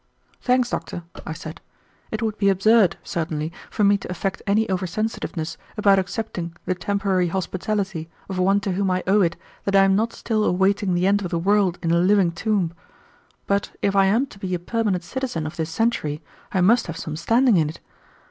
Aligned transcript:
"Thanks, 0.41 0.71
doctor," 0.71 1.03
I 1.27 1.33
said. 1.33 1.61
"It 2.09 2.23
would 2.23 2.35
be 2.39 2.49
absurd, 2.49 2.97
certainly, 3.03 3.53
for 3.69 3.83
me 3.83 3.99
to 3.99 4.09
affect 4.09 4.41
any 4.47 4.67
oversensitiveness 4.67 5.57
about 5.77 5.99
accepting 5.99 6.55
the 6.65 6.73
temporary 6.73 7.27
hospitality 7.27 8.09
of 8.27 8.39
one 8.39 8.59
to 8.61 8.71
whom 8.71 8.89
I 8.89 9.03
owe 9.05 9.21
it 9.21 9.35
that 9.65 9.75
I 9.75 9.83
am 9.83 9.95
not 9.95 10.11
still 10.11 10.43
awaiting 10.43 10.95
the 10.95 11.05
end 11.05 11.23
of 11.23 11.29
the 11.29 11.37
world 11.37 11.77
in 11.83 11.91
a 11.91 11.99
living 11.99 12.31
tomb. 12.31 12.73
But 13.45 13.73
if 13.83 13.95
I 13.95 14.05
am 14.07 14.25
to 14.25 14.39
be 14.39 14.55
a 14.55 14.57
permanent 14.59 15.03
citizen 15.03 15.45
of 15.45 15.55
this 15.55 15.69
century 15.69 16.23
I 16.51 16.61
must 16.61 16.87
have 16.87 16.97
some 16.97 17.15
standing 17.15 17.57
in 17.57 17.69
it. 17.69 17.79